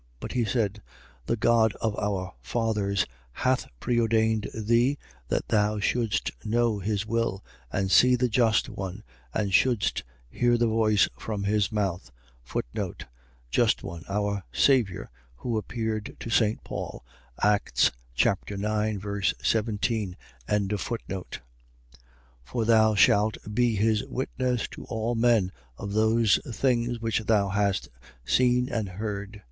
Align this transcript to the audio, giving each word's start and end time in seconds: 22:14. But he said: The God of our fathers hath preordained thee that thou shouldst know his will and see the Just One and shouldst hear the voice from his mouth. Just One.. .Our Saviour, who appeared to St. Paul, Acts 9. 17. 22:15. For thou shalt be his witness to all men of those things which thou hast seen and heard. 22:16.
22:14. 0.01 0.07
But 0.21 0.31
he 0.31 0.45
said: 0.45 0.81
The 1.27 1.35
God 1.37 1.73
of 1.75 1.95
our 1.99 2.33
fathers 2.41 3.05
hath 3.33 3.67
preordained 3.79 4.49
thee 4.51 4.97
that 5.27 5.49
thou 5.49 5.77
shouldst 5.79 6.31
know 6.43 6.79
his 6.79 7.05
will 7.05 7.43
and 7.71 7.91
see 7.91 8.15
the 8.15 8.27
Just 8.27 8.67
One 8.67 9.03
and 9.31 9.53
shouldst 9.53 10.03
hear 10.27 10.57
the 10.57 10.65
voice 10.65 11.07
from 11.19 11.43
his 11.43 11.71
mouth. 11.71 12.11
Just 13.51 13.83
One.. 13.83 14.03
.Our 14.09 14.43
Saviour, 14.51 15.11
who 15.35 15.55
appeared 15.55 16.15
to 16.19 16.31
St. 16.31 16.63
Paul, 16.63 17.05
Acts 17.43 17.91
9. 18.25 19.21
17. 19.43 20.17
22:15. 20.49 21.39
For 22.43 22.65
thou 22.65 22.95
shalt 22.95 23.37
be 23.53 23.75
his 23.75 24.03
witness 24.05 24.67
to 24.69 24.83
all 24.85 25.13
men 25.13 25.51
of 25.77 25.93
those 25.93 26.39
things 26.51 26.99
which 26.99 27.19
thou 27.19 27.49
hast 27.49 27.87
seen 28.25 28.67
and 28.67 28.89
heard. 28.89 29.33
22:16. 29.33 29.39